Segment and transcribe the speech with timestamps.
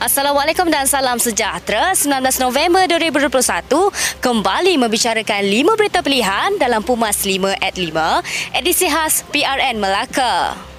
[0.00, 1.92] Assalamualaikum dan salam sejahtera.
[1.92, 3.28] 19 November 2021
[4.24, 10.69] kembali membicarakan 5 berita pilihan dalam Pumas 5 at 5 edisi khas PRN Melaka.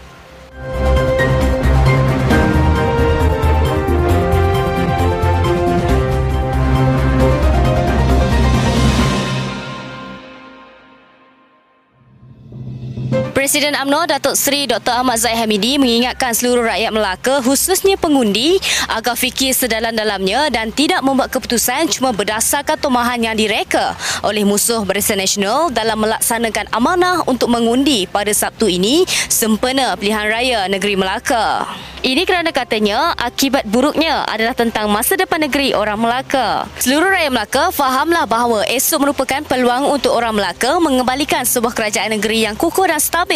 [13.41, 15.01] Presiden UMNO Datuk Seri Dr.
[15.01, 21.33] Ahmad Zaid Hamidi mengingatkan seluruh rakyat Melaka khususnya pengundi agar fikir sedalam-dalamnya dan tidak membuat
[21.33, 28.05] keputusan cuma berdasarkan tomahan yang direka oleh musuh Barisan Nasional dalam melaksanakan amanah untuk mengundi
[28.05, 31.65] pada Sabtu ini sempena pilihan raya negeri Melaka.
[32.01, 36.65] Ini kerana katanya akibat buruknya adalah tentang masa depan negeri orang Melaka.
[36.81, 42.49] Seluruh rakyat Melaka fahamlah bahawa esok merupakan peluang untuk orang Melaka mengembalikan sebuah kerajaan negeri
[42.49, 43.30] yang kukuh dan stabil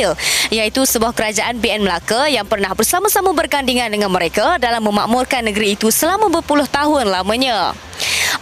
[0.52, 5.88] iaitu sebuah kerajaan BN Melaka yang pernah bersama-sama bergandingan dengan mereka dalam memakmurkan negeri itu
[5.94, 7.72] selama berpuluh tahun lamanya.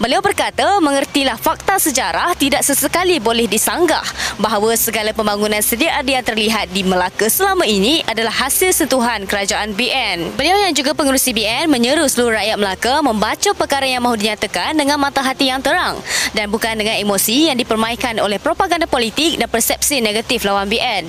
[0.03, 4.03] Beliau berkata, mengertilah fakta sejarah tidak sesekali boleh disanggah
[4.35, 9.71] bahawa segala pembangunan sedia ada yang terlihat di Melaka selama ini adalah hasil sentuhan kerajaan
[9.71, 10.35] BN.
[10.35, 14.99] Beliau yang juga pengurusi BN menyeru seluruh rakyat Melaka membaca perkara yang mahu dinyatakan dengan
[14.99, 15.95] mata hati yang terang
[16.35, 21.07] dan bukan dengan emosi yang dipermainkan oleh propaganda politik dan persepsi negatif lawan BN.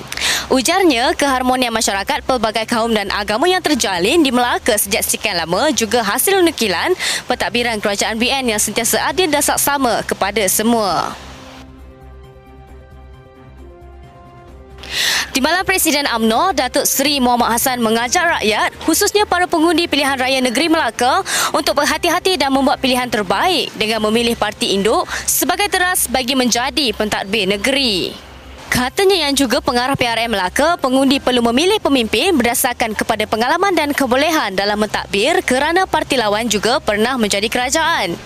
[0.55, 6.07] Ujarnya, keharmonian masyarakat pelbagai kaum dan agama yang terjalin di Melaka sejak sekian lama juga
[6.07, 6.95] hasil nukilan
[7.27, 11.17] pentadbiran kerajaan BN yang sentiasa adil dan saksama kepada semua.
[15.35, 20.71] Timbalan Presiden AMNO, Datuk Seri Muhammad Hassan mengajak rakyat, khususnya para pengundi pilihan raya negeri
[20.71, 26.95] Melaka untuk berhati-hati dan membuat pilihan terbaik dengan memilih parti induk sebagai teras bagi menjadi
[26.95, 28.15] pentadbir negeri.
[28.71, 34.57] Katanya yang juga pengarah PRM Melaka, pengundi perlu memilih pemimpin berdasarkan kepada pengalaman dan kebolehan
[34.57, 38.19] dalam mentadbir kerana parti lawan juga pernah menjadi kerajaan.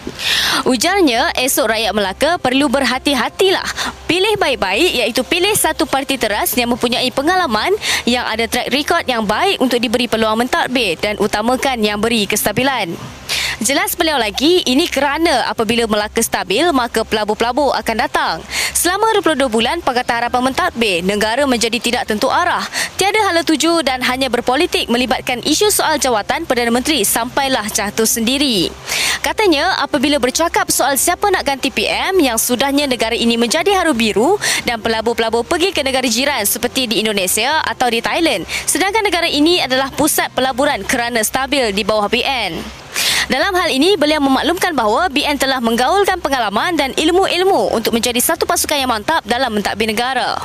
[0.65, 3.66] Ujarnya, esok rakyat Melaka perlu berhati-hatilah.
[4.09, 7.76] Pilih baik-baik iaitu pilih satu parti teras yang mempunyai pengalaman
[8.09, 12.97] yang ada track record yang baik untuk diberi peluang mentadbir dan utamakan yang beri kestabilan.
[13.59, 18.34] Jelas beliau lagi, ini kerana apabila Melaka stabil, maka pelabur-pelabur akan datang.
[18.78, 22.62] Selama 22 bulan Pakatan Harapan mentadbir, negara menjadi tidak tentu arah.
[22.94, 28.70] Tiada hala tuju dan hanya berpolitik melibatkan isu soal jawatan Perdana Menteri sampailah jatuh sendiri.
[29.19, 34.38] Katanya, apabila bercakap soal siapa nak ganti PM yang sudahnya negara ini menjadi haru biru
[34.62, 39.58] dan pelabur-pelabur pergi ke negara jiran seperti di Indonesia atau di Thailand, sedangkan negara ini
[39.58, 42.86] adalah pusat pelaburan kerana stabil di bawah BN.
[43.28, 48.48] Dalam hal ini, beliau memaklumkan bahawa BN telah menggaulkan pengalaman dan ilmu-ilmu untuk menjadi satu
[48.48, 50.40] pasukan yang mantap dalam mentadbir negara.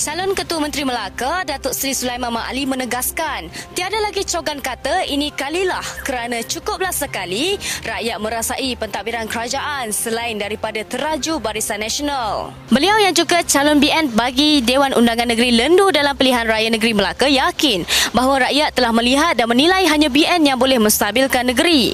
[0.00, 5.28] Salon Ketua Menteri Melaka, Datuk Seri Sulaiman Mak Ali menegaskan, tiada lagi cogan kata ini
[5.28, 12.48] kalilah kerana cukuplah sekali rakyat merasai pentadbiran kerajaan selain daripada teraju Barisan Nasional.
[12.72, 17.28] Beliau yang juga calon BN bagi Dewan Undangan Negeri Lendu dalam pilihan raya negeri Melaka
[17.28, 17.84] yakin
[18.16, 21.92] bahawa rakyat telah melihat dan menilai hanya BN yang boleh menstabilkan negeri.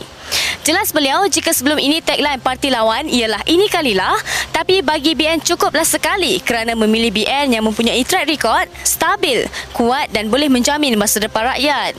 [0.67, 4.19] Jelas beliau jika sebelum ini tagline parti lawan ialah ini kalilah
[4.51, 10.27] tapi bagi BN cukuplah sekali kerana memilih BN yang mempunyai track record stabil, kuat dan
[10.27, 11.95] boleh menjamin masa depan rakyat.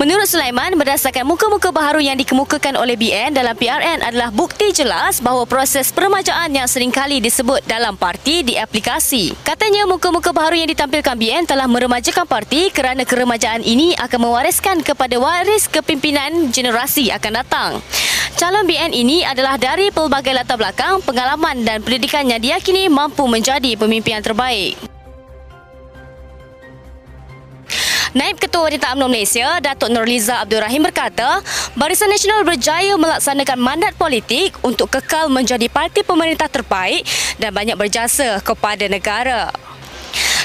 [0.00, 5.44] Menurut Sulaiman, berdasarkan muka-muka baharu yang dikemukakan oleh BN dalam PRN adalah bukti jelas bahawa
[5.44, 9.36] proses peremajaan yang seringkali disebut dalam parti di aplikasi.
[9.44, 15.20] Katanya muka-muka baharu yang ditampilkan BN telah meremajakan parti kerana keremajaan ini akan mewariskan kepada
[15.20, 17.70] waris kepimpinan generasi akan datang.
[18.40, 23.76] Calon BN ini adalah dari pelbagai latar belakang, pengalaman dan pendidikan yang diyakini mampu menjadi
[23.76, 24.91] pemimpin yang terbaik.
[28.12, 31.40] Naib Ketua Wanita UMNO Malaysia, Datuk Nurliza Abdul Rahim berkata,
[31.72, 37.08] Barisan Nasional berjaya melaksanakan mandat politik untuk kekal menjadi parti pemerintah terbaik
[37.40, 39.48] dan banyak berjasa kepada negara.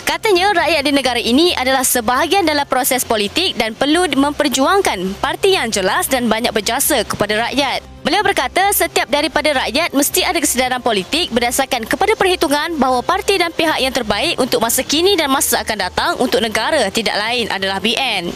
[0.07, 5.67] Katanya rakyat di negara ini adalah sebahagian dalam proses politik dan perlu memperjuangkan parti yang
[5.67, 7.83] jelas dan banyak berjasa kepada rakyat.
[8.07, 13.51] Beliau berkata setiap daripada rakyat mesti ada kesedaran politik berdasarkan kepada perhitungan bahawa parti dan
[13.51, 17.83] pihak yang terbaik untuk masa kini dan masa akan datang untuk negara tidak lain adalah
[17.83, 18.31] BN.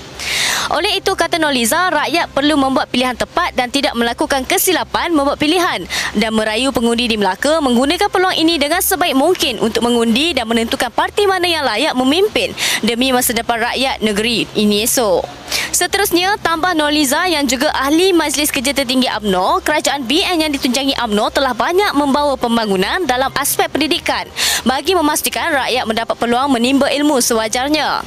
[0.71, 5.83] Oleh itu, kata Noliza, rakyat perlu membuat pilihan tepat dan tidak melakukan kesilapan membuat pilihan
[6.15, 10.93] dan merayu pengundi di Melaka menggunakan peluang ini dengan sebaik mungkin untuk mengundi dan menentukan
[10.93, 12.49] parti mana yang yang layak memimpin
[12.81, 15.21] demi masa depan rakyat negeri ini esok.
[15.69, 21.29] Seterusnya, tambah Noliza yang juga ahli Majlis Kerja Tertinggi AMNO, kerajaan BN yang ditunjangi AMNO
[21.29, 24.25] telah banyak membawa pembangunan dalam aspek pendidikan
[24.65, 28.01] bagi memastikan rakyat mendapat peluang menimba ilmu sewajarnya.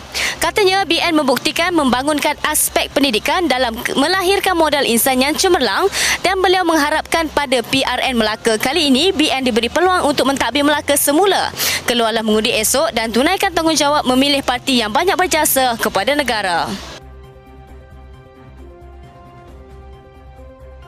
[0.45, 5.89] Katanya BN membuktikan membangunkan aspek pendidikan dalam melahirkan modal insan yang cemerlang
[6.21, 11.49] dan beliau mengharapkan pada PRN Melaka kali ini BN diberi peluang untuk mentadbir Melaka semula.
[11.89, 16.69] Keluarlah mengundi esok dan tunaikan tanggungjawab memilih parti yang banyak berjasa kepada negara.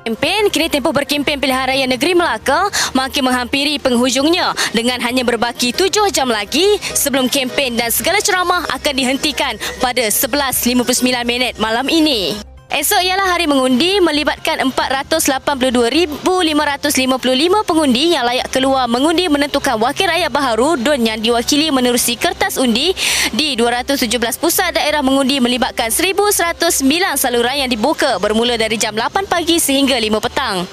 [0.07, 6.15] Kempen kini tempoh berkempen pilihan raya negeri Melaka makin menghampiri penghujungnya dengan hanya berbaki tujuh
[6.15, 12.39] jam lagi sebelum kempen dan segala ceramah akan dihentikan pada 11.59 minit malam ini.
[12.67, 16.19] Esok ialah hari mengundi melibatkan 482,555
[17.63, 22.91] pengundi yang layak keluar mengundi menentukan wakil rakyat baharu DUN yang diwakili menerusi kertas undi
[23.31, 24.11] di 217
[24.43, 26.83] pusat daerah mengundi melibatkan 1,109
[27.15, 30.67] saluran yang dibuka bermula dari jam 8 pagi sehingga 5 petang.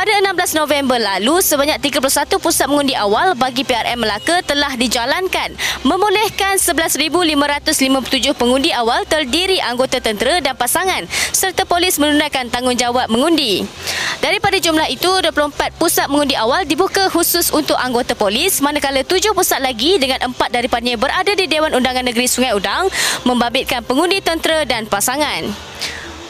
[0.00, 5.52] Pada 16 November lalu, sebanyak 31 pusat mengundi awal bagi PRM Melaka telah dijalankan
[5.84, 11.04] membolehkan 11,557 pengundi awal terdiri anggota tentera dan pasangan
[11.36, 13.60] serta polis menunaikan tanggungjawab mengundi.
[14.24, 19.60] Daripada jumlah itu, 24 pusat mengundi awal dibuka khusus untuk anggota polis manakala 7 pusat
[19.60, 22.88] lagi dengan 4 daripadanya berada di Dewan Undangan Negeri Sungai Udang
[23.28, 25.44] membabitkan pengundi tentera dan pasangan.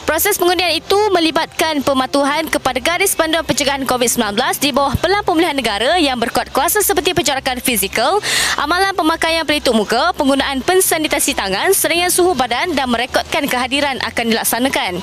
[0.01, 5.95] Proses pengundian itu melibatkan pematuhan kepada garis panduan pencegahan COVID-19 di bawah Pelan Pemulihan Negara
[6.01, 8.17] yang berkuat kuasa seperti penjarakan fizikal,
[8.57, 14.97] amalan pemakaian pelitup muka, penggunaan pensanitasi tangan, serangan suhu badan dan merekodkan kehadiran akan dilaksanakan.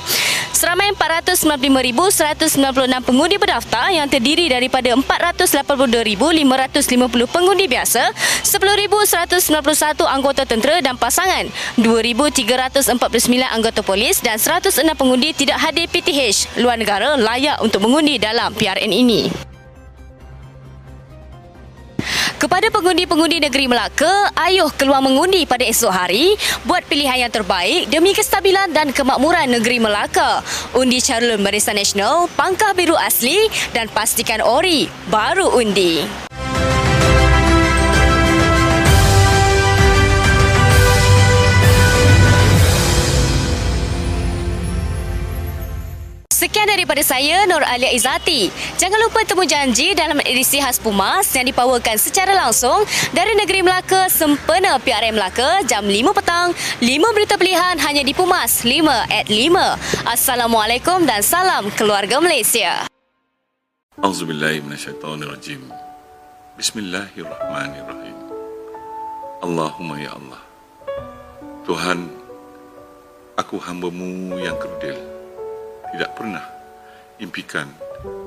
[0.51, 2.59] Seramai 495,196
[2.99, 6.43] pengundi berdaftar yang terdiri daripada 482,550
[7.31, 8.11] pengundi biasa,
[8.43, 11.47] 10,191 anggota tentera dan pasangan,
[11.79, 12.91] 2,349
[13.47, 18.93] anggota polis dan 106 pengundi tidak hadir PTH luar negara layak untuk mengundi dalam PRN
[18.93, 19.49] ini.
[22.39, 28.15] Kepada pengundi-pengundi negeri Melaka, ayuh keluar mengundi pada esok hari buat pilihan yang terbaik demi
[28.15, 30.39] kestabilan dan kemakmuran negeri Melaka.
[30.71, 36.28] Undi calon Barisan Nasional, pangkah biru asli dan pastikan ori baru undi.
[46.49, 48.49] Sekian daripada saya, Nur Alia Izati.
[48.73, 54.09] Jangan lupa temu janji dalam edisi khas Pumas yang dipawakan secara langsung dari Negeri Melaka
[54.09, 56.49] sempena PRM Melaka jam 5 petang.
[56.81, 58.81] 5 berita pilihan hanya di Pumas 5
[59.13, 60.09] at 5.
[60.09, 62.89] Assalamualaikum dan salam keluarga Malaysia.
[64.01, 65.61] Auzubillahiminasyaitonirrajim.
[66.57, 68.17] Bismillahirrahmanirrahim.
[69.45, 70.41] Allahumma ya Allah.
[71.69, 72.09] Tuhan,
[73.37, 75.08] aku hambamu yang kerdil
[75.93, 76.45] tidak pernah
[77.19, 77.67] impikan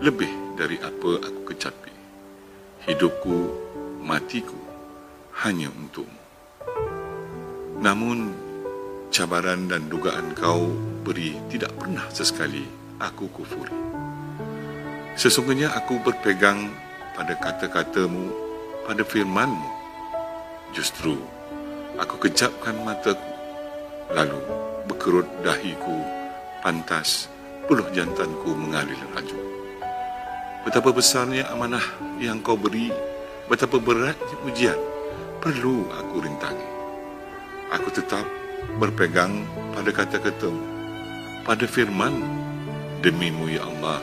[0.05, 0.29] lebih
[0.59, 1.93] dari apa aku kecapi.
[2.85, 3.37] Hidupku,
[4.03, 4.59] matiku
[5.47, 6.21] hanya untukmu.
[7.83, 8.31] Namun,
[9.09, 10.71] cabaran dan dugaan kau
[11.03, 12.67] beri tidak pernah sesekali
[13.01, 13.75] aku kufuri.
[15.17, 16.73] Sesungguhnya aku berpegang
[17.17, 18.33] pada kata-katamu,
[18.85, 19.71] pada firmanmu.
[20.73, 21.21] Justru,
[22.01, 23.31] aku kejapkan mataku,
[24.13, 24.41] lalu
[24.89, 25.97] berkerut dahiku
[26.65, 27.32] pantas
[27.67, 29.39] puluh jantanku mengalir laju.
[30.63, 31.83] Betapa besarnya amanah
[32.23, 32.91] yang kau beri,
[33.51, 34.79] betapa beratnya ujian
[35.43, 36.69] perlu aku rintangi.
[37.75, 38.23] Aku tetap
[38.79, 39.43] berpegang
[39.75, 40.63] pada kata-katamu,
[41.43, 42.15] pada firman
[43.03, 44.01] demimu ya Allah.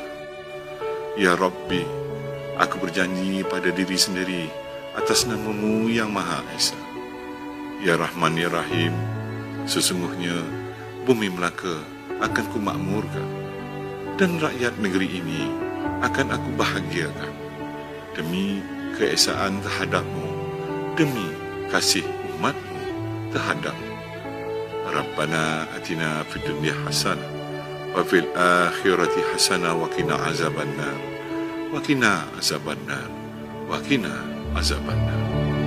[1.16, 1.84] Ya Rabbi,
[2.60, 4.44] aku berjanji pada diri sendiri
[5.00, 6.76] atas namamu yang Maha Esa.
[7.80, 8.92] Ya Rahman Ya Rahim,
[9.64, 10.36] sesungguhnya
[11.08, 11.80] bumi Melaka
[12.20, 13.28] akan kumakmurkan
[14.20, 15.48] dan rakyat negeri ini
[16.04, 17.32] akan aku bahagiakan
[18.12, 18.60] demi
[19.00, 20.28] keesaan terhadapmu,
[21.00, 21.24] demi
[21.72, 22.04] kasih
[22.36, 22.84] umatmu
[23.32, 23.96] terhadapmu.
[24.92, 27.32] Rabbana atina fid dunya hasanah
[27.96, 31.00] wa fil akhirati hasanah wa qina azabannar
[31.72, 33.08] wa qina azabannar
[33.72, 34.12] wa qina
[34.52, 35.59] azabannar.